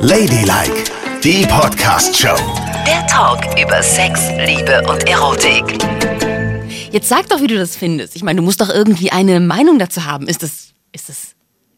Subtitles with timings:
[0.00, 0.84] Ladylike,
[1.22, 2.36] die Podcast-Show.
[2.86, 5.78] Der Talk über Sex, Liebe und Erotik.
[6.92, 8.16] Jetzt sag doch, wie du das findest.
[8.16, 10.26] Ich meine, du musst doch irgendwie eine Meinung dazu haben.
[10.26, 11.34] Ist das, ist das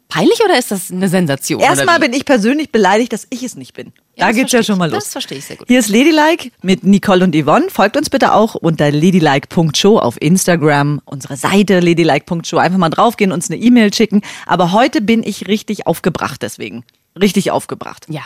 [0.09, 1.61] peinlich oder ist das eine Sensation?
[1.61, 3.92] Erstmal bin ich persönlich beleidigt, dass ich es nicht bin.
[4.21, 5.05] Ja, da geht's ja schon mal los.
[5.05, 5.69] Das verstehe ich sehr gut.
[5.69, 7.71] Hier ist Ladylike mit Nicole und Yvonne.
[7.71, 12.59] Folgt uns bitte auch unter ladylike.show auf Instagram, unsere Seite ladylike.show.
[12.59, 14.23] Einfach mal draufgehen, uns eine E-Mail schicken.
[14.47, 16.84] Aber heute bin ich richtig aufgebracht deswegen.
[17.20, 18.06] Richtig aufgebracht.
[18.09, 18.23] Ja.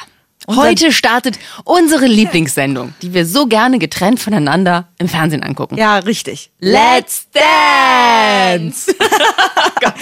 [0.48, 5.76] Heute startet unsere Lieblingssendung, die wir so gerne getrennt voneinander im Fernsehen angucken.
[5.76, 6.50] Ja, richtig.
[6.60, 8.94] Let's Dance!
[9.80, 9.94] Gott,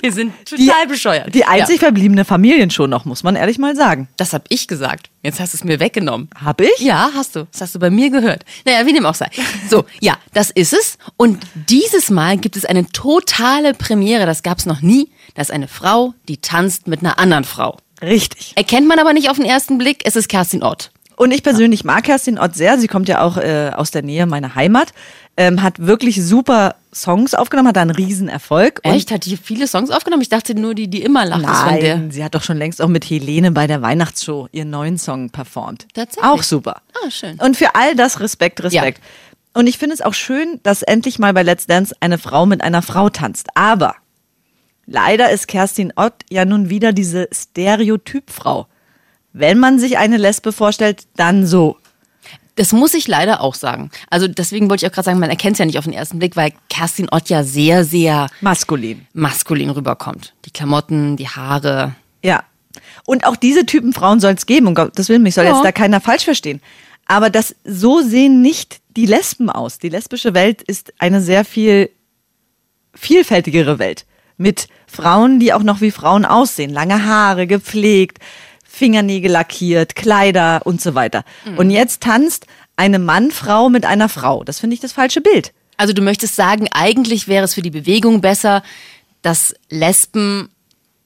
[0.00, 1.34] wir sind total bescheuert.
[1.34, 4.08] Die einzig Ja, verbliebene Familienshow noch, muss man ehrlich mal sagen.
[4.16, 5.10] das habe ich gesagt.
[5.22, 6.28] Jetzt hast du es mir weggenommen.
[6.44, 6.78] Hab ich?
[6.80, 7.46] Ja, hast du.
[7.52, 8.44] Das hast du bei mir gehört.
[8.64, 9.28] Naja, wie dem auch sei.
[9.70, 10.98] So, ja, das ist es.
[11.16, 14.26] Und dieses Mal gibt es eine totale Premiere.
[14.26, 15.10] Das gab es noch nie.
[15.34, 17.78] Das ist eine Frau, die tanzt mit einer anderen Frau.
[18.02, 18.52] Richtig.
[18.56, 20.02] Erkennt man aber nicht auf den ersten Blick.
[20.04, 20.90] Es ist Kerstin Ott.
[21.16, 22.78] Und ich persönlich mag Kerstin Ott sehr.
[22.78, 24.88] Sie kommt ja auch äh, aus der Nähe meiner Heimat.
[25.36, 28.80] Ähm, hat wirklich super Songs aufgenommen, hat da einen Riesenerfolg.
[28.84, 29.10] Und Echt?
[29.10, 30.22] Hat die viele Songs aufgenommen?
[30.22, 31.42] Ich dachte nur, die, die immer lacht.
[31.42, 31.96] ist von der.
[31.96, 35.30] Nein, sie hat doch schon längst auch mit Helene bei der Weihnachtsshow ihren neuen Song
[35.30, 35.86] performt.
[35.94, 36.30] Tatsächlich?
[36.30, 36.82] Auch super.
[36.94, 37.38] Ah, schön.
[37.38, 39.00] Und für all das Respekt, Respekt.
[39.54, 42.62] Und ich finde es auch schön, dass endlich mal bei Let's Dance eine Frau mit
[42.62, 43.48] einer Frau tanzt.
[43.54, 43.94] Aber
[44.86, 48.66] leider ist Kerstin Ott ja nun wieder diese Stereotypfrau.
[49.32, 51.78] Wenn man sich eine Lesbe vorstellt, dann so.
[52.56, 53.90] Das muss ich leider auch sagen.
[54.10, 56.18] Also deswegen wollte ich auch gerade sagen, man erkennt es ja nicht auf den ersten
[56.18, 59.06] Blick, weil Kerstin Ott ja sehr, sehr Maskulin.
[59.14, 60.34] maskulin rüberkommt.
[60.44, 61.94] Die Klamotten, die Haare.
[62.22, 62.44] Ja.
[63.06, 64.66] Und auch diese Typen Frauen soll es geben.
[64.66, 65.52] Um Gottes Willen, mich soll Ja.
[65.54, 66.60] jetzt da keiner falsch verstehen.
[67.06, 69.78] Aber das, so sehen nicht die Lesben aus.
[69.78, 71.90] Die lesbische Welt ist eine sehr viel
[72.94, 74.04] vielfältigere Welt.
[74.42, 76.70] Mit Frauen, die auch noch wie Frauen aussehen.
[76.70, 78.18] Lange Haare, gepflegt,
[78.64, 81.24] Fingernägel lackiert, Kleider und so weiter.
[81.56, 84.42] Und jetzt tanzt eine Mann-Frau mit einer Frau.
[84.42, 85.52] Das finde ich das falsche Bild.
[85.76, 88.62] Also du möchtest sagen, eigentlich wäre es für die Bewegung besser,
[89.22, 90.48] dass Lesben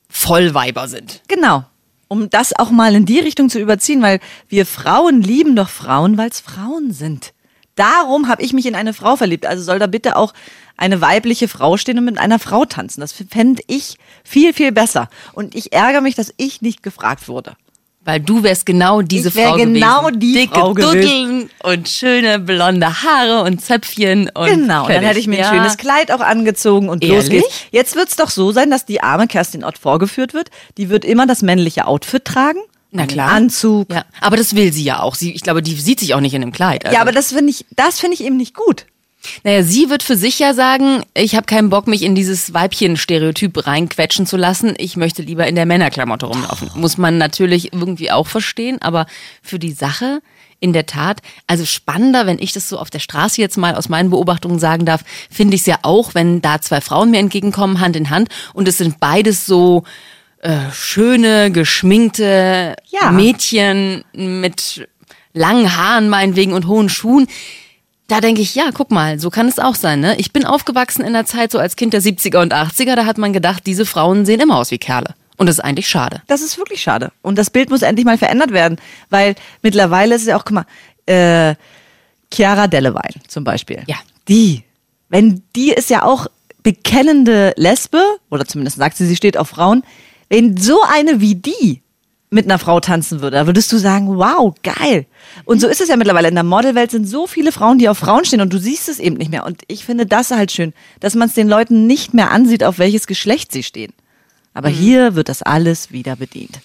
[0.08, 1.22] Vollweiber sind.
[1.28, 1.64] Genau.
[2.08, 6.16] Um das auch mal in die Richtung zu überziehen, weil wir Frauen lieben doch Frauen,
[6.16, 7.32] weil es Frauen sind.
[7.76, 9.46] Darum habe ich mich in eine Frau verliebt.
[9.46, 10.32] Also soll da bitte auch
[10.76, 13.00] eine weibliche Frau stehen und mit einer Frau tanzen.
[13.00, 15.08] Das fände ich viel, viel besser.
[15.32, 17.54] Und ich ärgere mich, dass ich nicht gefragt wurde.
[18.04, 20.20] Weil du wärst genau diese Ich wär Frau genau gewesen.
[20.20, 20.74] die Dicke Frau.
[20.74, 25.08] Duddeln und schöne blonde Haare und Zöpfchen und Genau, dann fertig.
[25.08, 25.50] hätte ich mir ja.
[25.50, 27.42] ein schönes Kleid auch angezogen und los Ehrlich?
[27.42, 27.60] geht's.
[27.72, 30.50] Jetzt wird's doch so sein, dass die arme Kerstin Ott vorgeführt wird.
[30.78, 32.60] Die wird immer das männliche Outfit tragen.
[32.96, 33.30] Na klar.
[33.30, 33.92] Anzug.
[33.92, 35.14] Ja, aber das will sie ja auch.
[35.14, 36.84] Sie, ich glaube, die sieht sich auch nicht in einem Kleid.
[36.84, 36.94] Also.
[36.94, 38.86] Ja, aber das finde ich, das finde ich eben nicht gut.
[39.44, 43.66] Naja, sie wird für sich ja sagen, ich habe keinen Bock, mich in dieses Weibchen-Stereotyp
[43.66, 44.74] reinquetschen zu lassen.
[44.78, 46.70] Ich möchte lieber in der Männerklamotte rumlaufen.
[46.74, 49.06] Muss man natürlich irgendwie auch verstehen, aber
[49.42, 50.20] für die Sache
[50.58, 53.88] in der Tat, also spannender, wenn ich das so auf der Straße jetzt mal aus
[53.88, 57.80] meinen Beobachtungen sagen darf, finde ich es ja auch, wenn da zwei Frauen mir entgegenkommen,
[57.80, 59.84] Hand in Hand, und es sind beides so
[60.46, 63.10] äh, schöne, geschminkte Ja.
[63.10, 64.86] Mädchen mit
[65.32, 67.26] langen Haaren meinetwegen und hohen Schuhen.
[68.06, 69.98] Da denke ich, ja, guck mal, so kann es auch sein.
[69.98, 70.14] Ne?
[70.18, 73.18] Ich bin aufgewachsen in der Zeit so als Kind der 70er und 80er, da hat
[73.18, 75.16] man gedacht, diese Frauen sehen immer aus wie Kerle.
[75.36, 76.22] Und das ist eigentlich schade.
[76.28, 77.10] Das ist wirklich schade.
[77.22, 78.78] Und das Bild muss endlich mal verändert werden,
[79.10, 80.66] weil mittlerweile ist es ja auch, guck mal,
[81.06, 81.56] äh,
[82.32, 83.82] Chiara Delevingne zum Beispiel.
[83.88, 83.96] Ja.
[84.28, 84.62] Die,
[85.08, 86.28] wenn die ist ja auch
[86.62, 89.82] bekennende Lesbe, oder zumindest sagt sie, sie steht auf Frauen.
[90.28, 91.82] Wenn so eine wie die
[92.30, 95.06] mit einer Frau tanzen würde, da würdest du sagen, wow, geil.
[95.44, 96.28] Und so ist es ja mittlerweile.
[96.28, 98.98] In der Modelwelt sind so viele Frauen, die auf Frauen stehen und du siehst es
[98.98, 99.46] eben nicht mehr.
[99.46, 102.78] Und ich finde das halt schön, dass man es den Leuten nicht mehr ansieht, auf
[102.78, 103.92] welches Geschlecht sie stehen.
[104.54, 106.60] Aber hier wird das alles wieder bedient.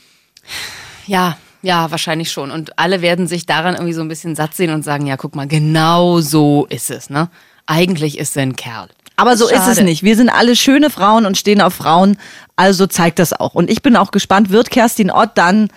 [1.07, 2.49] Ja, ja, wahrscheinlich schon.
[2.49, 5.35] Und alle werden sich daran irgendwie so ein bisschen satt sehen und sagen, ja, guck
[5.35, 7.29] mal, genau so ist es, ne?
[7.67, 8.89] Eigentlich ist sie ein Kerl.
[9.15, 9.83] Aber so ist es Schade.
[9.83, 10.03] nicht.
[10.03, 12.17] Wir sind alle schöne Frauen und stehen auf Frauen.
[12.55, 13.53] Also zeigt das auch.
[13.53, 15.69] Und ich bin auch gespannt, wird Kerstin Ott dann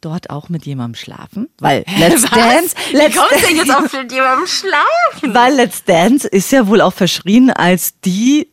[0.00, 1.48] dort auch mit jemandem schlafen?
[1.58, 2.30] Weil Let's Was?
[2.30, 5.34] Dance, Wie Let's kommst du jetzt auf mit jemandem schlafen?
[5.34, 8.48] weil Let's Dance ist ja wohl auch verschrien als die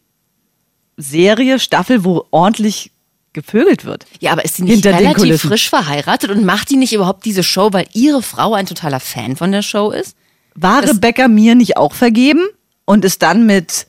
[0.98, 2.92] Serie, Staffel, wo ordentlich
[3.34, 4.06] gevögelt wird.
[4.20, 7.70] Ja, aber ist sie nicht relativ frisch verheiratet und macht die nicht überhaupt diese Show,
[7.72, 10.16] weil ihre Frau ein totaler Fan von der Show ist?
[10.56, 12.44] War Das- Rebecca mir nicht auch vergeben
[12.86, 13.88] und ist dann mit,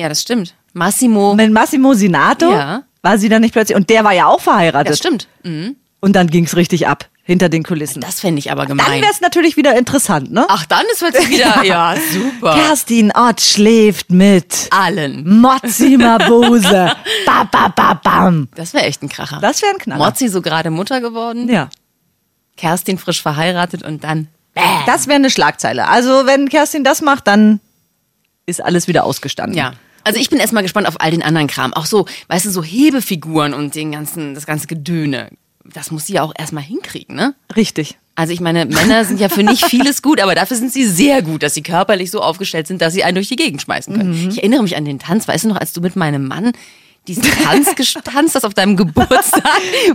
[0.00, 0.54] Ja, das stimmt.
[0.72, 1.34] Massimo.
[1.34, 2.50] mit Massimo Sinato?
[2.50, 2.82] Ja.
[3.02, 3.76] War sie dann nicht plötzlich?
[3.76, 4.90] Und der war ja auch verheiratet.
[4.92, 5.28] das stimmt.
[5.42, 5.76] Mhm.
[6.00, 7.08] Und dann ging's richtig ab.
[7.22, 8.00] hinter den Kulissen.
[8.00, 9.02] Das fände ich aber Dann gemein.
[9.02, 10.46] wäre es natürlich wieder interessant, ne?
[10.48, 12.54] Ach, dann ist plötzlich wieder, ja, super.
[12.54, 15.40] Kerstin Ott schläft mit Allen.
[15.40, 16.92] Mozzi Mabuse.
[17.26, 18.48] ba, ba, ba, bam.
[18.56, 19.38] Das wäre echt ein Kracher.
[19.40, 20.04] Das wäre ein Knaller.
[20.04, 21.68] Mozzi so gerade Mutter geworden, Ja.
[22.56, 24.26] Kerstin frisch verheiratet und dann
[24.86, 25.86] Das wäre eine Schlagzeile.
[25.88, 27.60] Also, wenn Kerstin das macht, dann
[28.46, 29.56] ist alles wieder ausgestanden.
[29.56, 29.72] Ja.
[30.04, 31.72] Also ich bin erstmal gespannt auf all den anderen Kram.
[31.72, 35.30] Auch so, weißt du, so Hebefiguren und den ganzen, das ganze Gedöne.
[35.64, 37.34] Das muss sie ja auch erstmal hinkriegen, ne?
[37.56, 37.98] Richtig.
[38.14, 41.22] Also ich meine, Männer sind ja für nicht vieles gut, aber dafür sind sie sehr
[41.22, 44.10] gut, dass sie körperlich so aufgestellt sind, dass sie einen durch die Gegend schmeißen können.
[44.10, 44.28] Mhm.
[44.28, 46.52] Ich erinnere mich an den Tanz, weißt du noch, als du mit meinem Mann
[47.16, 49.42] diesen Tanz getanzt hast auf deinem Geburtstag.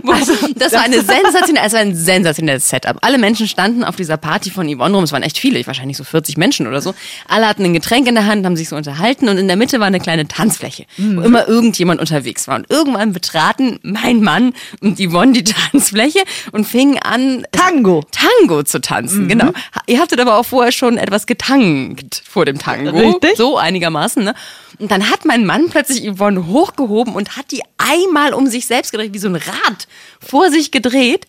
[0.06, 2.96] Also, das war eine sensationelle, war ein sensationelles Setup.
[3.02, 6.04] Alle Menschen standen auf dieser Party von Yvonne rum, es waren echt viele, wahrscheinlich so
[6.04, 6.94] 40 Menschen oder so.
[7.28, 9.80] Alle hatten ein Getränk in der Hand, haben sich so unterhalten und in der Mitte
[9.80, 11.16] war eine kleine Tanzfläche, Mhm.
[11.16, 12.56] wo immer irgendjemand unterwegs war.
[12.56, 16.20] Und irgendwann betraten mein Mann und Yvonne die Tanzfläche
[16.52, 18.04] und fingen an, Tango.
[18.10, 19.46] Tango zu tanzen, genau.
[19.46, 22.90] Ha- Ihr habtet aber auch vorher schon etwas getankt vor dem Tango.
[22.96, 23.36] Richtig.
[23.36, 24.34] So einigermaßen, ne?
[24.78, 28.90] Und dann hat mein Mann plötzlich Yvonne hochgehoben und hat die einmal um sich selbst
[28.92, 29.86] gedreht, wie so ein Rad
[30.20, 31.26] vor sich gedreht.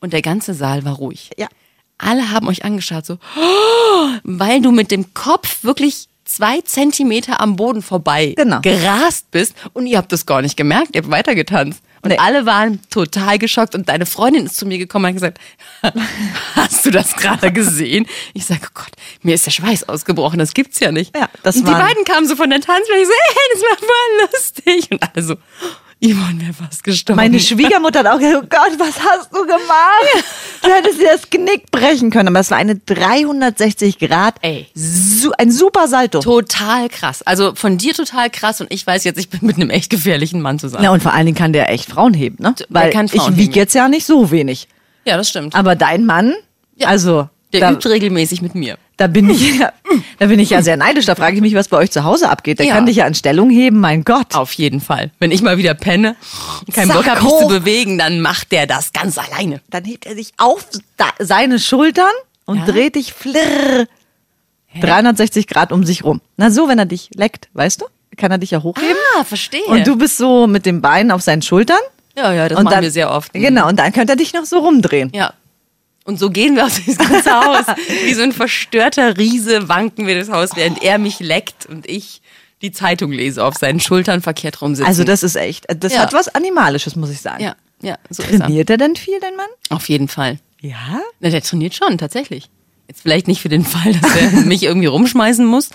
[0.00, 1.30] Und der ganze Saal war ruhig.
[1.38, 1.48] Ja.
[1.96, 7.56] Alle haben euch angeschaut, so, "Oh", weil du mit dem Kopf wirklich zwei Zentimeter am
[7.56, 8.60] Boden vorbei Genau.
[8.60, 11.82] gerast bist und ihr habt das gar nicht gemerkt, ihr habt weitergetanzt.
[12.04, 12.18] Und Nee.
[12.18, 15.38] alle waren total geschockt und deine Freundin ist zu mir gekommen und hat gesagt,
[16.54, 18.06] hast du das gerade gesehen?
[18.34, 18.92] Ich sage, oh Gott,
[19.22, 21.16] mir ist der Schweiß ausgebrochen, das gibt's ja nicht.
[21.16, 23.78] Ja, das und die beiden kamen so von der Tanzfläche, ich so, hey, das war
[23.78, 24.90] voll lustig.
[24.92, 25.34] Und alle so,
[26.04, 27.16] Yvonne wäre fast gestorben.
[27.16, 30.24] Meine Schwiegermutter hat auch gesagt, oh Gott, was hast du gemacht?
[30.62, 32.28] Du hättest dir das Genick brechen können.
[32.28, 34.66] Aber es war eine 360 Grad, Ey.
[34.74, 36.20] su ein super Salto.
[36.20, 37.22] Total krass.
[37.22, 40.40] Also von dir total krass und ich weiß jetzt, ich bin mit einem echt gefährlichen
[40.40, 40.84] Mann zusammen.
[40.84, 42.54] Ja, und vor allen Dingen kann der echt Frauen heben, ne?
[42.58, 44.68] Der Weil kann Frauen ich wiege jetzt ja nicht so wenig.
[45.04, 45.54] Ja, das stimmt.
[45.54, 46.34] Aber dein Mann,
[46.76, 46.88] Ja.
[46.88, 48.76] also, Der da, übt regelmäßig mit mir.
[48.96, 49.72] Da bin ich ja,
[50.18, 51.04] da bin ich ja sehr neidisch.
[51.06, 52.58] Da frage ich mich, was bei euch zu Hause abgeht.
[52.58, 52.74] Der Ja.
[52.74, 54.34] kann dich ja an Stellung heben, mein Gott.
[54.34, 55.10] Auf jeden Fall.
[55.18, 56.16] Wenn ich mal wieder penne,
[56.72, 59.60] keinen Zack, Bock habe, mich zu bewegen, dann macht der das ganz alleine.
[59.70, 60.64] Dann hebt er sich auf
[61.18, 62.12] seine Schultern
[62.44, 62.64] und Ja.
[62.66, 63.86] dreht dich flirr
[64.80, 66.20] 360 Grad um sich rum.
[66.36, 67.86] Na so, wenn er dich leckt, weißt du?
[68.16, 68.96] Kann er dich ja hochheben.
[69.18, 69.64] Ah, verstehe.
[69.66, 71.78] Und du bist so mit dem Bein auf seinen Schultern.
[72.16, 73.32] ja, ja, das und machen dann, wir sehr oft.
[73.32, 75.10] Genau, und dann könnte er dich noch so rumdrehen.
[75.14, 75.32] Ja.
[76.04, 77.64] Und so gehen wir aus diesem ganzen Haus.
[78.04, 82.20] Wie so ein verstörter Riese wanken wir das Haus, während er mich leckt und ich
[82.62, 84.86] die Zeitung lese, auf seinen Schultern verkehrt rumsitzen.
[84.86, 86.00] Also das ist echt, das Ja.
[86.00, 87.42] hat was Animalisches, muss ich sagen.
[87.42, 88.38] ja, ja, so ist er.
[88.40, 89.46] Trainiert er denn viel, dein Mann?
[89.70, 90.38] Auf jeden Fall.
[90.60, 91.00] Ja.
[91.20, 92.48] Na, der trainiert schon, tatsächlich.
[92.88, 95.70] Jetzt vielleicht nicht für den Fall, dass er mich irgendwie rumschmeißen muss,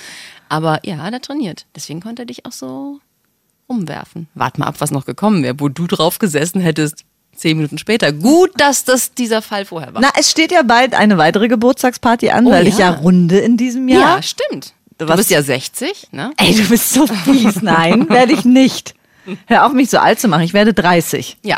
[0.47, 1.65] aber ja, der trainiert.
[1.75, 2.99] Deswegen konnte er dich auch so
[3.67, 4.27] rumwerfen.
[4.33, 7.03] Wart mal ab, was noch gekommen wäre, wo du drauf gesessen hättest,
[7.39, 8.11] zehn Minuten später.
[8.11, 10.01] Gut, dass das dieser Fall vorher war.
[10.01, 12.91] Na, es steht ja bald eine weitere Geburtstagsparty an, Oh weil ich ja.
[12.91, 14.17] ja runde in diesem Jahr.
[14.17, 14.73] ja, stimmt.
[14.97, 16.31] Du Was- bist ja 60, ne?
[16.37, 17.55] Ey, du bist so fies.
[17.61, 18.95] Nein, werde ich nicht.
[19.47, 20.41] Hör auf, mich so alt zu machen.
[20.43, 21.37] Ich werde 30.
[21.43, 21.57] Ja,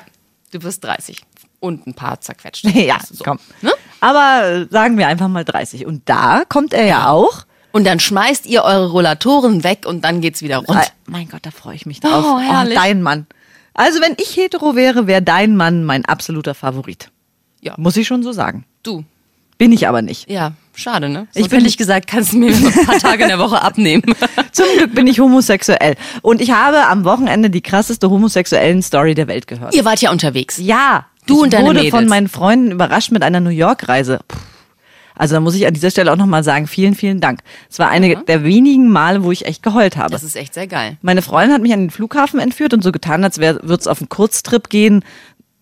[0.51, 1.21] du bist 30
[1.59, 2.65] und ein paar zerquetscht.
[2.73, 3.23] Ja, so.
[3.23, 3.39] komm.
[3.61, 3.71] Ne?
[3.99, 5.85] Aber äh, sagen wir einfach mal 30.
[5.85, 7.45] Und da kommt er ja auch.
[7.71, 10.77] Und dann schmeißt ihr eure Rollatoren weg und dann geht's wieder rund.
[10.81, 12.25] Äh, mein Gott, da freue ich mich drauf.
[12.27, 12.77] Oh, herrlich.
[12.77, 13.25] dein Mann.
[13.73, 17.09] Also, wenn ich hetero wäre, wäre dein Mann mein absoluter Favorit.
[17.61, 17.73] Ja.
[17.77, 18.65] Muss ich schon so sagen.
[18.83, 19.03] Du.
[19.57, 20.27] Bin ich aber nicht.
[20.29, 21.27] Ja, schade, ne?
[21.35, 23.61] Ich Ich bin- nicht gesagt, kannst du mir noch ein paar Tage in der Woche
[23.61, 24.01] abnehmen.
[24.51, 25.95] Zum Glück bin ich homosexuell.
[26.23, 29.75] Und ich habe am Wochenende die krasseste homosexuellen Story der Welt gehört.
[29.75, 30.57] Ihr wart ja unterwegs.
[30.57, 31.05] Ja.
[31.27, 31.95] Du ich und deine wurde Mädels.
[31.95, 34.21] von meinen Freunden überrascht mit einer New York-Reise.
[35.21, 37.41] Also da muss ich an dieser Stelle auch nochmal sagen, vielen, vielen Dank.
[37.69, 40.09] Es war eine der wenigen Male, wo ich echt geheult habe.
[40.09, 40.97] Das ist echt sehr geil.
[41.03, 43.99] Meine Freundin hat mich an den Flughafen entführt und so getan, als würde es auf
[44.01, 45.05] einen Kurztrip gehen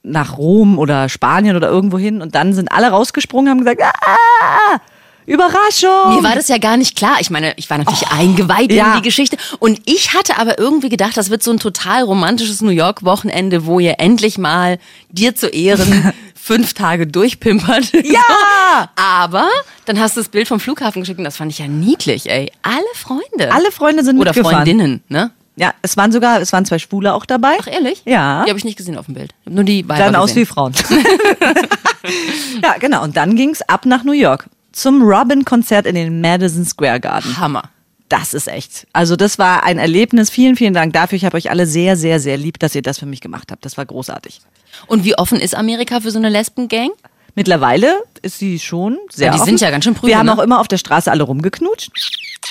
[0.01, 2.22] nach Rom oder Spanien oder irgendwo hin.
[2.22, 4.78] Und dann sind alle rausgesprungen, haben gesagt, ah,
[5.25, 6.16] Überraschung.
[6.16, 7.18] Mir war das ja gar nicht klar.
[7.20, 8.75] Ich meine, ich war natürlich eingeweiht Oh.
[8.75, 8.92] ja.
[8.96, 9.38] in die Geschichte.
[9.60, 13.80] Und ich hatte aber irgendwie gedacht, das wird so ein total romantisches New York-Wochenende, wo
[13.80, 14.80] ihr endlich mal
[15.12, 17.91] dir zu Ehren fünf Tage durchpimpert.
[18.03, 18.89] Ja!
[18.96, 19.50] Aber
[19.86, 22.51] dann hast du das Bild vom Flughafen geschickt und das fand ich ja niedlich, ey.
[22.62, 23.53] Alle Freunde.
[23.53, 24.58] Alle Freunde sind Oder mitgefahren.
[24.58, 25.31] Freundinnen, ne?
[25.55, 27.58] Ja, es waren sogar, es waren zwei Schwule auch dabei.
[27.60, 28.01] Ach, ehrlich?
[28.05, 28.46] Ja.
[28.46, 29.34] Die habe ich nicht gesehen auf dem Bild.
[29.43, 30.46] Nur die Weiber Sahen aus wie.
[30.46, 30.74] Frauen.
[32.63, 33.03] ja, genau.
[33.03, 37.38] Und dann ging's ab nach New York zum Robin-Konzert in den Madison Square Garden.
[37.38, 37.63] Hammer.
[38.10, 38.88] Das ist echt.
[38.92, 40.30] Also das war ein Erlebnis.
[40.32, 41.16] Vielen, vielen Dank dafür.
[41.16, 43.63] Ich habe euch alle sehr, sehr, sehr lieb, dass ihr das für mich gemacht habt.
[43.66, 44.42] Das war großartig.
[44.88, 46.89] Und wie offen ist Amerika für so eine Lesbengang?
[47.36, 49.46] Mittlerweile ist sie schon sehr Ja, die offen.
[49.50, 50.34] sind ja ganz schön prüde, Wir haben ne?
[50.34, 51.92] auch immer auf der Straße alle rumgeknutscht.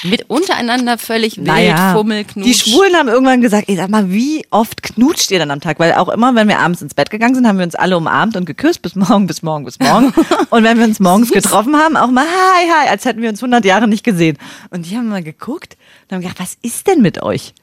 [0.04, 2.46] Mit untereinander völlig wild, Naja, Fummel, Knutsch.
[2.46, 5.80] die Schwulen haben irgendwann gesagt, ey, sag mal, wie oft knutscht ihr dann am Tag?
[5.80, 8.36] Weil auch immer, wenn wir abends ins Bett gegangen sind, haben wir uns alle umarmt
[8.36, 10.12] und geküsst, bis morgen, bis morgen, bis morgen.
[10.50, 13.42] und wenn wir uns morgens getroffen haben, auch mal hi, hi, als hätten wir uns
[13.42, 14.38] 100 Jahre nicht gesehen.
[14.70, 15.76] Und die haben mal geguckt
[16.08, 17.54] und haben gedacht, was ist denn mit euch?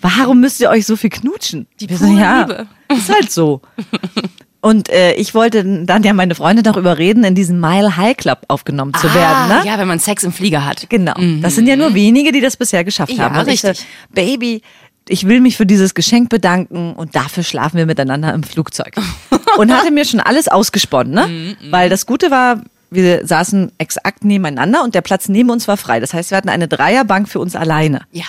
[0.00, 1.66] Warum müsst ihr euch so viel knutschen?
[1.80, 2.66] Die so, pure ja, Liebe.
[2.88, 3.62] ist halt so.
[4.64, 8.38] Und äh, ich wollte dann ja meine Freunde darüber reden, in diesen Mile High Club
[8.48, 9.48] aufgenommen zu werden.
[9.48, 9.60] Ne?
[9.60, 10.86] Ah, Ja, wenn man Sex im Flieger hat.
[10.88, 11.12] Genau.
[11.42, 13.36] Das sind ja nur wenige, die das bisher geschafft Ja, haben.
[13.38, 13.84] Und ich richtig.
[14.12, 14.62] Baby,
[15.06, 18.94] ich will mich für dieses Geschenk bedanken und dafür schlafen wir miteinander im Flugzeug.
[19.58, 21.26] und hatte mir schon alles ausgesponnen, ne?
[21.26, 25.76] Mhm, Weil das Gute war, wir saßen exakt nebeneinander und der Platz neben uns war
[25.76, 26.00] frei.
[26.00, 28.00] Das heißt, wir hatten eine Dreierbank für uns alleine.
[28.12, 28.24] Ja.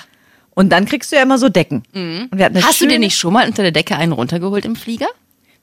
[0.53, 1.83] Und dann kriegst du ja immer so Decken.
[1.93, 2.29] Mhm.
[2.61, 5.07] Hast du dir nicht schon mal unter der Decke einen runtergeholt im Flieger?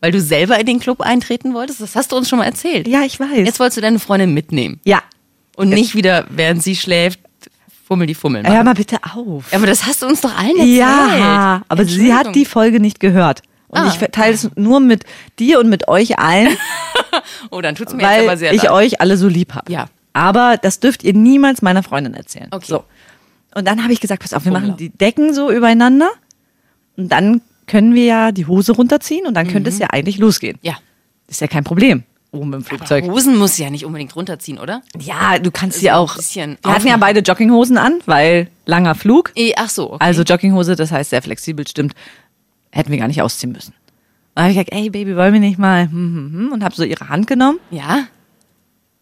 [0.03, 1.81] Weil du selber in den Club eintreten wolltest?
[1.81, 2.87] Das hast du uns schon mal erzählt.
[2.89, 3.47] Ja, ich weiß.
[3.47, 4.79] Jetzt wolltest du deine Freundin mitnehmen.
[4.85, 5.01] ja.
[5.57, 7.21] Und nicht wieder, während sie schläft,
[7.87, 8.55] fummel die Fummel machen.
[8.55, 9.45] Hör mal bitte auf.
[9.53, 10.77] aber das hast du uns doch allen erzählt.
[10.79, 13.43] Ja, aber sie hat die Folge nicht gehört.
[13.69, 13.89] Und Ah.
[13.95, 15.05] ich teile es nur mit
[15.39, 16.57] dir und mit euch allen,
[17.51, 18.73] Oh, dann tut's mir jetzt weil aber sehr ich leid.
[18.73, 19.71] euch alle so lieb habe.
[19.71, 19.87] Ja.
[20.15, 22.49] Aber das dürft ihr niemals meiner Freundin erzählen.
[22.51, 22.65] Okay.
[22.69, 22.85] So.
[23.55, 24.69] Und dann habe ich gesagt, pass auf, wir Fummler.
[24.69, 26.11] machen die Decken so übereinander
[26.97, 30.59] und dann können wir ja die Hose runterziehen und dann könnte es ja eigentlich losgehen.
[30.63, 30.69] Mhm.
[30.69, 30.77] Ja.
[31.29, 32.05] Ist ja kein Problem.
[32.33, 33.05] Oben im Flugzeug.
[33.05, 34.83] Hosen muss ja nicht unbedingt runterziehen, oder?
[34.99, 36.17] Ja, du kannst sie ein auch.
[36.17, 39.33] bisschen Wir hatten ja beide Jogginghosen an, weil langer Flug.
[39.35, 40.05] Eh, ach so, okay.
[40.05, 41.95] Also Jogginghose, das heißt sehr flexibel, stimmt.
[42.71, 43.75] Hätten wir gar nicht ausziehen müssen.
[44.35, 45.85] Dann habe ich gesagt, ey Baby, wollen wir nicht mal?
[45.85, 47.59] Hm, hm, hm, und habe so ihre Hand genommen.
[47.71, 48.07] Ja?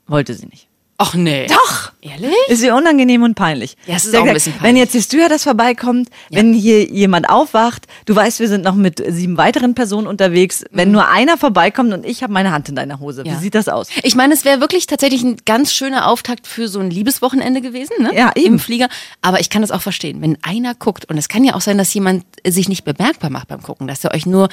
[0.09, 0.67] Wollte sie nicht.
[1.03, 1.47] Ach nee.
[1.47, 1.93] Doch!
[2.03, 2.35] Ehrlich?
[2.49, 3.75] Ist ihr unangenehm und peinlich.
[3.87, 4.83] Ja, es ist auch ein bisschen Wenn peinlich.
[4.83, 9.39] jetzt die Stewardess vorbeikommt, wenn hier jemand aufwacht, du weißt, wir sind noch mit sieben
[9.39, 13.23] weiteren Personen unterwegs, wenn nur einer vorbeikommt und ich habe meine Hand in deiner Hose.
[13.23, 13.27] Mhm.
[13.29, 13.33] Ja.
[13.33, 13.89] Wie sieht das aus?
[14.03, 17.95] Ich meine, es wäre wirklich tatsächlich ein ganz schöner Auftakt für so ein Liebeswochenende gewesen,
[18.03, 18.15] ne?
[18.15, 18.55] Ja, eben.
[18.55, 18.89] Im Flieger.
[19.23, 21.79] Aber ich kann das auch verstehen, wenn einer guckt, und es kann ja auch sein,
[21.79, 24.51] dass jemand sich nicht bemerkbar macht beim Gucken, dass er euch nur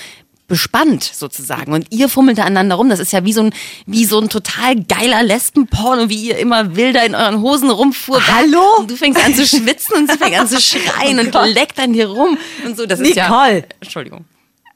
[0.47, 2.89] bespannt sozusagen und ihr fummelt da aneinander rum.
[2.89, 3.53] Das ist ja wie so ein
[3.85, 8.25] wie so ein total geiler Lesbenporno, wie ihr immer wilder in euren Hosen rumfuhr.
[8.25, 8.77] Hallo?
[8.79, 11.93] Und du fängst an zu schwitzen und sie fängt an zu schreien und leckt an
[11.93, 12.85] dir rum und so.
[12.85, 13.27] Das ist ja.
[13.29, 13.65] Nicole.
[13.81, 14.25] Entschuldigung.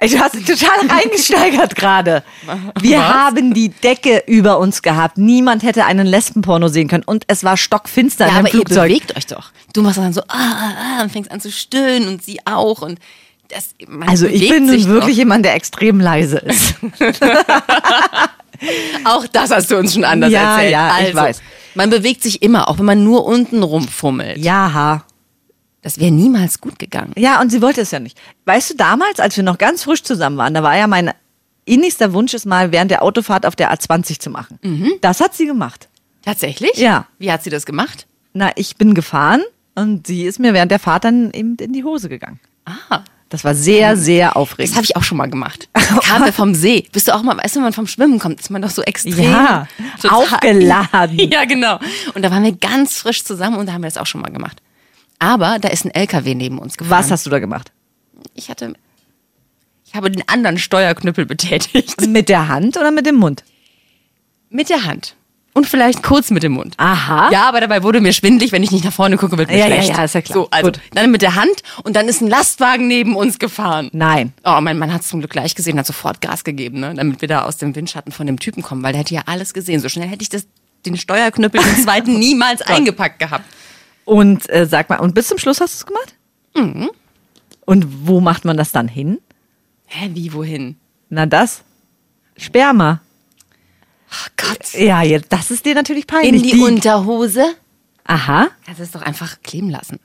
[0.02, 2.24] Du hast dich total reingesteigert gerade.
[2.80, 3.14] Wir Was?
[3.14, 5.20] haben die Decke über uns gehabt.
[5.20, 7.04] Niemand hätte einen Lesbenporno sehen können.
[7.04, 8.88] Und es war stockfinster Ja, dem aber ihr Flugzeug.
[8.88, 9.52] bewegt euch doch.
[9.74, 12.82] Du machst dann so ah, ah, ah, und fängst an zu stöhnen und sie auch
[12.82, 12.98] und
[13.52, 13.76] das.
[14.08, 16.76] Also ich bin wirklich jemand, der extrem leise ist.
[16.82, 17.20] Doch.
[19.06, 20.72] Auch das hast du uns schon anders Ja, erzählt.
[20.72, 21.42] ja, ich also, weiß.
[21.76, 24.38] Man bewegt sich immer, auch wenn man nur unten rumfummelt.
[24.38, 25.04] ja.
[25.84, 27.12] Das wäre niemals gut gegangen.
[27.18, 28.16] Ja, und sie wollte es ja nicht.
[28.46, 31.10] Weißt du, damals, als wir noch ganz frisch zusammen waren, da war ja mein
[31.66, 34.60] innigster Wunsch, es mal während der Autofahrt auf der A20 zu machen.
[35.02, 35.90] Das hat sie gemacht.
[36.24, 36.76] Tatsächlich?
[36.78, 37.08] Ja.
[37.18, 38.06] Wie hat sie das gemacht?
[38.34, 39.42] Na, ich bin gefahren
[39.74, 42.40] und sie ist mir während der Fahrt dann eben in die Hose gegangen.
[42.66, 43.00] Ah.
[43.32, 44.76] Das war sehr, sehr Das aufregend.
[44.76, 45.70] habe ich auch schon mal gemacht.
[46.04, 46.86] Kam wir vom See.
[46.92, 48.82] Bist du auch mal, weißt du, wenn man vom Schwimmen kommt, ist man doch so
[48.84, 49.32] extrem.
[49.32, 49.68] Ja,
[50.10, 51.18] aufgeladen.
[51.32, 51.80] Ja, genau.
[52.14, 54.32] Und da waren wir ganz frisch zusammen und da haben wir das auch schon mal
[54.32, 54.62] gemacht.
[55.18, 57.00] Aber da ist ein LKW neben uns gefahren.
[57.00, 57.72] Was hast du da gemacht?
[58.36, 58.74] Ich hatte,
[59.86, 62.06] ich habe den anderen Steuerknüppel betätigt.
[62.08, 63.44] Mit der Hand oder mit dem Mund?
[64.50, 65.16] Mit der Hand.
[65.54, 66.76] Und vielleicht kurz mit dem Mund.
[66.78, 67.30] Aha.
[67.32, 69.68] Ja, aber dabei wurde mir schwindelig, wenn ich nicht nach vorne gucke, wird mir Ja,
[69.68, 69.98] ja, schlecht.
[69.98, 70.34] ja, ist ja klar.
[70.34, 70.80] So, also Gut.
[70.94, 73.90] dann mit der Hand und dann ist ein Lastwagen neben uns gefahren.
[73.92, 74.32] Nein.
[74.46, 77.20] Oh, mein Mann hat es zum Glück gleich gesehen, hat sofort Gas gegeben, ne, damit
[77.20, 79.82] wir da aus dem Windschatten von dem Typen kommen, weil der hätte ja alles gesehen.
[79.82, 80.48] So schnell hätte ich das,
[80.86, 83.44] den Steuerknüppel, den zweiten, niemals eingepackt gehabt.
[84.06, 86.16] Und äh, sag mal, und bis zum Schluss hast du es gemacht?
[86.56, 86.90] Mhm.
[87.66, 89.20] Und wo macht man das dann hin?
[89.86, 90.78] Hä, wie, wohin?
[91.10, 91.62] Na das?
[92.38, 93.02] Sperma.
[94.12, 94.74] Ach Gott.
[94.74, 96.52] Ja, jetzt, das ist dir natürlich peinlich.
[96.52, 97.56] In die, Unterhose?
[98.06, 98.50] Aha.
[98.66, 100.00] Kannst du es doch einfach kleben lassen.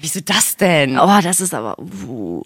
[0.00, 0.98] Wieso das denn?
[0.98, 1.78] Oh, das ist aber.
[1.78, 2.42] Uh.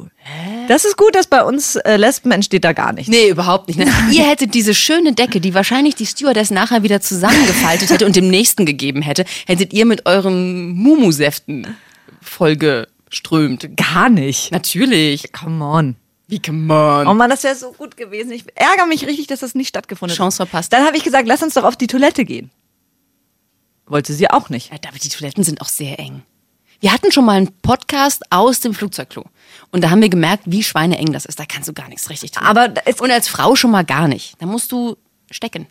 [0.68, 3.10] Das ist gut, dass bei uns äh, Lesben entsteht da gar nichts.
[3.10, 3.78] Nee, überhaupt nicht.
[3.78, 3.86] Ne?
[4.12, 8.28] Ihr hättet diese schöne Decke, die wahrscheinlich die Stewardess nachher wieder zusammengefaltet hätte und dem
[8.28, 11.76] nächsten gegeben hätte, hättet ihr mit euren Mumusäften
[12.20, 13.76] vollgeströmt.
[13.76, 14.52] Gar nicht.
[14.52, 15.32] Natürlich.
[15.32, 15.96] Come on.
[16.26, 17.06] Wie, come on.
[17.06, 18.32] Oh Mann, das wäre so gut gewesen.
[18.32, 20.48] Ich ärgere mich richtig, dass das nicht stattgefunden Chance hat.
[20.48, 20.72] verpasst.
[20.72, 22.50] Dann habe ich gesagt, lass uns doch auf die Toilette gehen.
[23.86, 24.72] Wollte sie auch nicht.
[24.72, 26.22] Aber die Toiletten sind auch sehr eng.
[26.80, 29.24] Wir hatten schon mal einen Podcast aus dem Flugzeugklo.
[29.70, 31.38] Und da haben wir gemerkt, wie schweineeng das ist.
[31.38, 32.42] Da kannst du gar nichts richtig tun.
[32.44, 34.34] Aber es- und als Frau schon mal gar nicht.
[34.40, 34.96] Da musst du
[35.30, 35.66] stecken.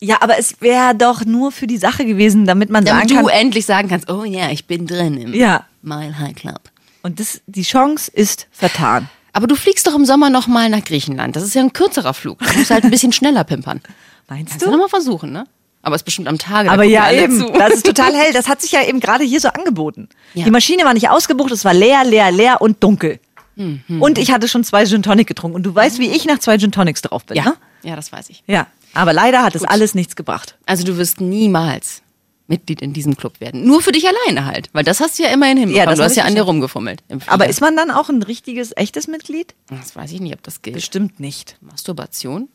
[0.00, 3.28] Ja, aber es wäre doch nur für die Sache gewesen, damit man Damit sagen du
[3.30, 3.38] kann.
[3.38, 5.66] endlich sagen kannst, oh ja, ich bin drin im Ja.
[5.82, 6.60] Mile High Club.
[7.02, 9.08] Und das, die Chance ist vertan.
[9.36, 11.36] Aber du fliegst doch im Sommer noch mal nach Griechenland.
[11.36, 12.38] Das ist ja ein kürzerer Flug.
[12.38, 13.82] Du musst halt ein bisschen schneller pimpern.
[14.30, 15.46] Meinst Kannst du noch mal versuchen, ne?
[15.82, 16.70] Aber es ist bestimmt am Tage.
[16.70, 17.38] Aber ja, eben.
[17.38, 17.52] zu.
[17.52, 18.32] Das ist total hell.
[18.32, 20.08] Das hat sich ja eben gerade hier so angeboten.
[20.32, 20.46] Ja.
[20.46, 23.20] Die Maschine war nicht ausgebucht, es war leer, leer, leer und dunkel.
[23.56, 24.00] Mhm.
[24.00, 25.56] Und ich hatte schon zwei Gin Tonic getrunken.
[25.56, 27.44] Und du weißt, wie ich nach zwei Gin Tonics drauf bin, ja.
[27.44, 27.56] ne?
[27.82, 28.42] ja, das weiß ich.
[28.46, 28.68] Ja.
[28.94, 30.56] Aber leider hat es alles nichts gebracht.
[30.64, 32.00] Also du wirst niemals
[32.48, 33.66] Mitglied in diesem Club werden.
[33.66, 34.68] Nur für dich alleine halt.
[34.72, 35.84] Weil das hast du ja immerhin hinbekommen.
[35.84, 37.02] Ja, das du hast ja an dir rumgefummelt.
[37.26, 39.54] Aber ist man dann auch ein richtiges, echtes Mitglied?
[39.68, 40.76] Das weiß ich nicht, ob das gilt.
[40.76, 41.56] Bestimmt nicht.
[41.60, 42.48] Masturbation?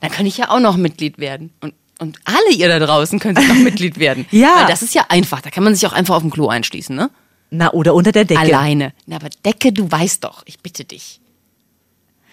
[0.00, 1.52] Dann kann ich ja auch noch Mitglied werden.
[1.60, 4.26] Und, und alle ihr da draußen können sich noch Mitglied werden.
[4.30, 4.54] Ja.
[4.60, 5.40] Weil das ist ja einfach.
[5.40, 7.10] Da kann man sich auch einfach auf dem Klo einschließen, ne?
[7.50, 8.40] Na, oder unter der Decke.
[8.40, 8.92] Alleine.
[9.06, 10.42] Na, aber Decke, du weißt doch.
[10.46, 11.20] Ich bitte dich.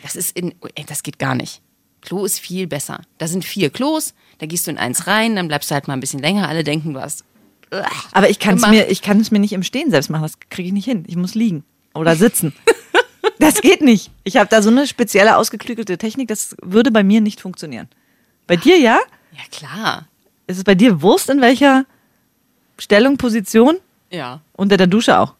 [0.01, 0.56] Das ist in.
[0.75, 1.62] Ey, das geht gar nicht.
[2.01, 3.01] Klo ist viel besser.
[3.17, 5.93] Da sind vier Klos, da gehst du in eins rein, dann bleibst du halt mal
[5.93, 6.50] ein bisschen länger.
[6.50, 7.24] Alle denken, du hast.
[8.12, 10.24] Aber ich kann es mir, ich kann es mir nicht im Stehen selbst machen.
[10.24, 11.05] Das kriege ich nicht hin.
[11.08, 12.53] Ich muss liegen oder sitzen.
[13.39, 14.12] das geht nicht.
[14.24, 16.27] Ich habe da so eine spezielle ausgeklügelte Technik.
[16.27, 17.88] Das würde bei mir nicht funktionieren.
[18.48, 19.00] Bei dir ja?
[19.31, 20.08] Ja, klar.
[20.48, 21.86] Ist es bei dir Wurst in welcher
[22.77, 23.77] Stellung, Position?
[24.10, 24.41] Ja.
[24.53, 25.36] Unter der Dusche auch.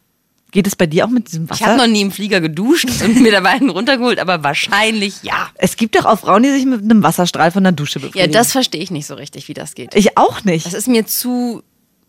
[0.52, 1.76] Geht es bei dir auch mit diesem Ich habe Wasser?
[1.86, 5.48] noch nie im Flieger geduscht und mir dabei einen runtergeholt, aber wahrscheinlich ja.
[5.56, 8.32] es gibt doch auch Frauen, die sich mit einem Wasserstrahl von der Dusche Ja, befriedigen.
[8.32, 9.94] das verstehe ich nicht so richtig, wie das geht.
[9.94, 10.66] ich auch nicht.
[10.66, 11.62] Das ist mir zu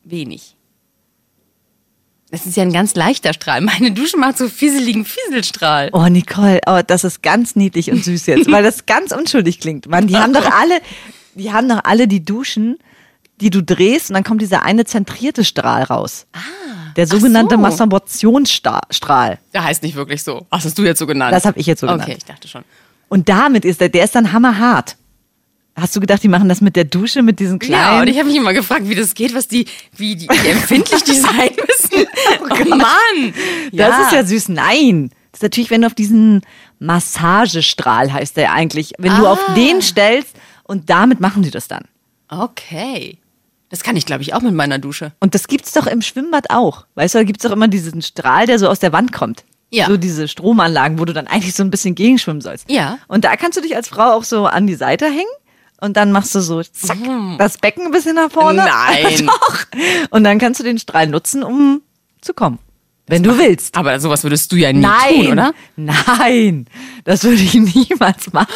[0.03, 0.55] wenig.
[2.31, 3.61] Das ist ja ein ganz leichter Strahl.
[3.61, 5.89] Meine Dusche macht so fieseligen Fieselstrahl.
[5.93, 9.87] Oh, Nicole, oh, das ist ganz niedlich und süß jetzt, weil das ganz unschuldig klingt.
[9.87, 10.81] Mann, die haben doch alle,
[11.35, 12.77] die haben doch alle die Duschen,
[13.39, 16.25] die du drehst und dann kommt dieser eine zentrierte Strahl raus.
[16.33, 16.39] Ah.
[16.95, 17.61] Der sogenannte so.
[17.61, 19.39] Masturbationsstrahl.
[19.53, 20.45] Der heißt nicht wirklich so.
[20.49, 21.33] Ach, das hast du jetzt so genannt.
[21.33, 22.15] Das hab ich jetzt so okay, genannt.
[22.17, 22.63] ich dachte schon.
[23.09, 24.95] Und damit ist der, der ist dann hammerhart.
[25.75, 28.01] Hast du gedacht, die machen das mit der Dusche, mit diesen Ja, kleinen?
[28.01, 31.03] und ich habe mich immer gefragt, wie das geht, was die, wie, die, wie empfindlich
[31.03, 32.07] die sein müssen.
[32.41, 33.33] Oh, Mann!
[33.71, 34.49] Das ist ja süß.
[34.49, 35.09] Nein.
[35.31, 36.41] Das ist natürlich, wenn du auf diesen
[36.79, 39.53] Massagestrahl heißt der eigentlich, wenn du auf Ah.
[39.55, 41.85] den stellst und damit machen die das dann.
[42.29, 43.17] Okay.
[43.73, 45.13] Das kann ich, glaube ich, auch mit meiner Dusche.
[45.19, 46.85] Und das gibt's doch im Schwimmbad auch.
[46.93, 49.45] Weißt du, da gibt's doch immer diesen Strahl, der so aus der Wand kommt.
[49.71, 49.87] Ja.
[49.87, 52.69] So diese Stromanlagen, wo du dann eigentlich so ein bisschen gegenschwimmen sollst.
[52.69, 52.99] Ja.
[53.07, 55.25] Und da kannst du dich als Frau auch so an die Seite hängen
[55.81, 56.99] und dann machst du so zack,
[57.39, 58.61] das Becken ein bisschen nach vorne.
[58.61, 58.67] Mhm.
[58.67, 59.25] Nein.
[59.25, 59.65] Doch.
[60.11, 61.81] Und dann kannst du den Strahl nutzen, um
[62.21, 62.59] zu kommen.
[63.07, 63.75] Wenn du willst.
[63.75, 65.53] Aber sowas würdest du ja nie Nein, tun, oder?
[65.77, 66.67] Nein,
[67.05, 68.53] das würde ich niemals machen.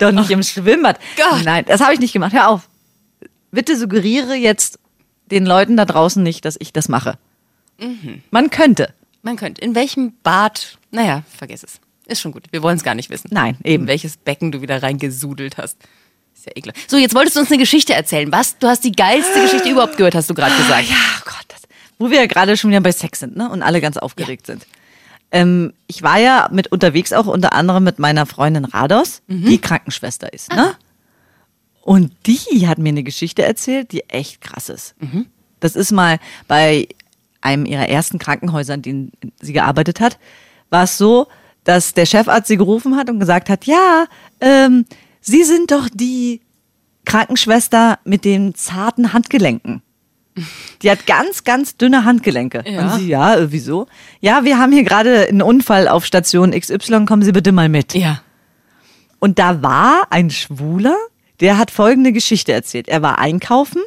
[0.00, 0.98] Doch nicht im Schwimmbad.
[1.16, 1.44] Gott.
[1.44, 2.32] Nein, das habe ich nicht gemacht.
[2.32, 2.69] Hör auf.
[3.50, 4.78] Bitte suggeriere jetzt
[5.30, 7.18] den Leuten da draußen nicht, dass ich das mache.
[7.80, 8.22] Mhm.
[8.30, 8.92] Man könnte.
[9.22, 9.60] Man könnte.
[9.60, 10.78] In welchem Bad?
[10.90, 11.80] Naja, vergiss es.
[12.06, 12.44] Ist schon gut.
[12.50, 13.28] Wir wollen es gar nicht wissen.
[13.32, 13.84] Nein, eben.
[13.84, 15.78] In welches Becken du wieder reingesudelt hast.
[16.34, 16.90] Ist ja ekelhaft.
[16.90, 18.30] So, jetzt wolltest du uns eine Geschichte erzählen.
[18.32, 18.58] Was?
[18.58, 20.88] Du hast die geilste Geschichte überhaupt gehört, hast du gerade gesagt.
[20.88, 21.60] Ja, oh Gott, das,
[21.98, 23.48] wo wir ja gerade schon wieder bei Sex sind, ne?
[23.50, 24.66] Und alle ganz aufgeregt sind.
[25.32, 29.44] Ähm, ich war ja mit unterwegs auch unter anderem mit meiner Freundin Rados, Mhm.
[29.46, 30.74] die Krankenschwester ist, ne?
[31.82, 34.94] Und die hat mir eine Geschichte erzählt, die echt krass ist.
[35.00, 35.26] Mhm.
[35.60, 36.88] Das ist mal bei
[37.40, 40.18] einem ihrer ersten Krankenhäuser, in denen sie gearbeitet hat,
[40.68, 41.26] war es so,
[41.64, 44.06] dass der Chefarzt sie gerufen hat und gesagt hat, ja,
[44.40, 44.84] ähm,
[45.20, 46.40] Sie sind doch die
[47.04, 49.82] Krankenschwester mit den zarten Handgelenken.
[50.80, 52.62] Die hat ganz, ganz dünne Handgelenke.
[52.66, 52.80] Ja.
[52.80, 53.86] Und sie, ja, äh, wieso?
[54.20, 57.94] Ja, wir haben hier gerade einen Unfall auf Station XY, kommen Sie bitte mal mit.
[57.94, 58.22] Ja.
[59.18, 60.96] Und da war ein Schwuler,
[61.40, 62.88] der hat folgende Geschichte erzählt.
[62.88, 63.82] Er war einkaufen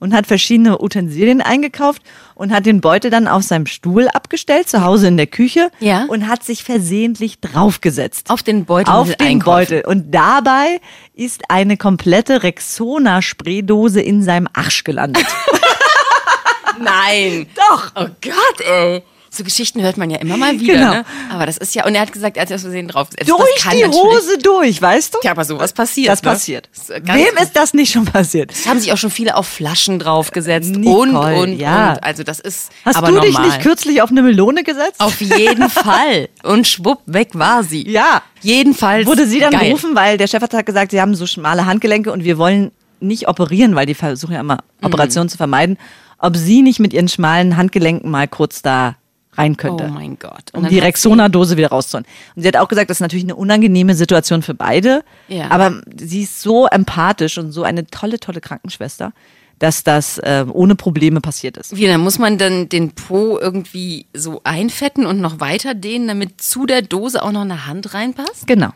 [0.00, 2.02] und hat verschiedene Utensilien eingekauft
[2.34, 6.04] und hat den Beutel dann auf seinem Stuhl abgestellt, zu Hause in der Küche, Ja.
[6.08, 8.28] und hat sich versehentlich draufgesetzt.
[8.30, 9.66] Auf den Beutel Auf den einkaufen.
[9.66, 9.84] Beutel.
[9.86, 10.80] Und dabei
[11.14, 15.24] ist eine komplette Rexona-Spraydose in seinem Arsch gelandet.
[16.80, 17.46] Nein.
[17.54, 17.92] Doch.
[17.94, 19.02] Oh Gott, ey.
[19.36, 20.90] So Geschichten hört man ja immer mal wieder, Genau.
[20.92, 21.04] ne?
[21.32, 23.28] Aber das ist ja, und er hat gesagt, er hat aus Versehen draufgesetzt.
[23.28, 25.18] durch das kann die Hose durch, weißt du?
[25.24, 26.08] Ja, aber sowas passiert.
[26.10, 26.30] Das ne?
[26.30, 26.68] passiert.
[26.74, 28.52] Das ist Wem ist das nicht schon passiert?
[28.52, 31.94] Es haben sich auch schon viele auf Flaschen draufgesetzt Nicole, und, und, ja.
[31.94, 32.04] und.
[32.04, 33.28] Also das ist Hast aber du normal.
[33.30, 35.00] dich nicht kürzlich auf eine Melone gesetzt?
[35.00, 36.28] Auf jeden Fall.
[36.44, 37.88] Und schwupp, weg war sie.
[37.90, 38.22] Ja.
[38.42, 39.06] Jedenfalls.
[39.06, 39.66] Wurde sie dann geil.
[39.66, 42.70] gerufen, weil der Chefarzt hat gesagt, sie haben so schmale Handgelenke und wir wollen
[43.00, 44.86] nicht operieren, weil die versuchen ja immer Mhm.
[44.86, 45.76] Operationen zu vermeiden,
[46.18, 48.96] ob sie nicht mit ihren schmalen Handgelenken mal kurz da
[49.38, 49.86] rein könnte.
[49.88, 50.52] Oh mein Gott.
[50.52, 52.06] Und Um die Rexona-Dose wieder rauszuholen.
[52.34, 55.04] Und sie hat auch gesagt, das ist natürlich eine unangenehme Situation für beide.
[55.28, 55.50] Ja.
[55.50, 59.12] Aber sie ist so empathisch und so eine tolle, tolle Krankenschwester,
[59.58, 61.76] dass das äh, ohne Probleme passiert ist.
[61.76, 66.40] Wie, dann muss man dann den Po irgendwie so einfetten und noch weiter dehnen, damit
[66.40, 68.46] zu der Dose auch noch eine Hand reinpasst?
[68.46, 68.70] Genau.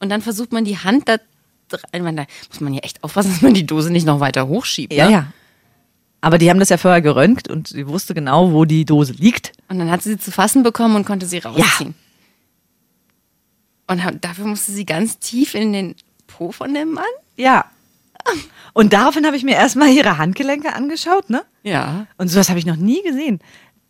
[0.00, 1.16] Und dann versucht man die Hand da
[1.92, 4.92] meine, da muss man ja echt aufpassen, dass man die Dose nicht noch weiter hochschiebt.
[4.92, 5.12] Ja, ne?
[5.12, 5.26] ja.
[6.20, 9.52] Aber die haben das ja vorher geröntgt und sie wusste genau, wo die Dose liegt.
[9.68, 11.94] Und dann hat sie sie zu fassen bekommen und konnte sie rausziehen.
[13.86, 15.94] Und ha- dafür musste sie ganz tief in den
[16.26, 17.04] Po von dem Mann?
[17.36, 17.66] Ja.
[18.72, 21.44] Und daraufhin habe ich mir erstmal ihre Handgelenke angeschaut, ne?
[21.62, 22.06] Ja.
[22.18, 23.38] Und sowas habe ich noch nie gesehen.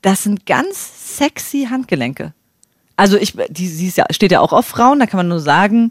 [0.03, 2.35] Das sind ganz sexy Handgelenke.
[2.97, 5.91] Also ich, die, sie ja, steht ja auch auf Frauen, da kann man nur sagen,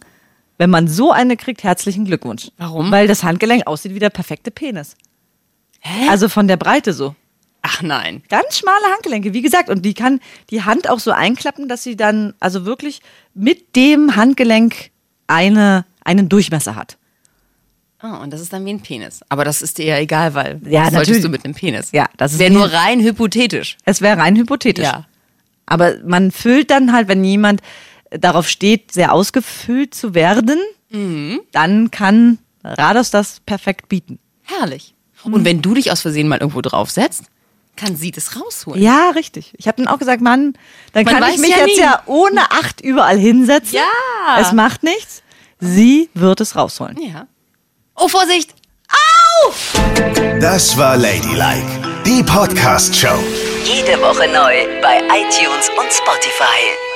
[0.58, 2.52] wenn man so eine kriegt, herzlichen Glückwunsch.
[2.58, 2.92] Warum?
[2.92, 4.96] Weil das Handgelenk aussieht wie der perfekte Penis.
[5.86, 6.10] Hä?
[6.10, 7.16] Also von der Breite so.
[7.62, 8.24] Ach nein.
[8.30, 9.70] Ganz schmale Handgelenke, wie gesagt.
[9.70, 10.20] Und die kann
[10.50, 13.02] die Hand auch so einklappen, dass sie dann also wirklich
[13.34, 14.92] mit dem Handgelenk
[15.28, 16.98] eine, einen Durchmesser hat.
[18.04, 19.22] Oh, und das ist dann wie ein Penis.
[19.30, 21.08] Aber das ist dir ja egal, weil Ja, was natürlich.
[21.08, 21.92] solltest du mit einem Penis?
[21.92, 23.78] Ja, das ist wäre nur rein hypothetisch.
[23.86, 24.86] Es wäre rein hypothetisch.
[24.86, 25.06] Ja.
[25.66, 27.62] Aber man füllt dann halt, wenn jemand
[28.12, 30.60] darauf steht, sehr ausgefüllt zu werden,
[30.92, 31.42] Mhm.
[31.52, 34.20] dann kann Rados das perfekt bieten.
[34.44, 34.95] Herrlich.
[35.28, 35.34] Mhm.
[35.34, 37.24] Und wenn du dich aus Versehen mal irgendwo draufsetzt,
[37.76, 38.82] kann sie das rausholen.
[38.82, 39.54] Ja, richtig.
[39.58, 40.54] Ich habe dann auch gesagt, Mann,
[40.94, 41.82] dann Man kann ich mich ja jetzt nie.
[41.82, 43.76] ja ohne Acht überall hinsetzen.
[43.76, 44.40] Ja.
[44.40, 45.22] Es macht nichts.
[45.60, 46.98] Sie wird es rausholen.
[47.02, 47.28] Ja.
[47.96, 48.54] Oh, Vorsicht!
[50.40, 51.66] Das war Ladylike,
[52.06, 53.20] die Podcast-Show.
[53.66, 56.95] Jede Woche neu bei iTunes und Spotify.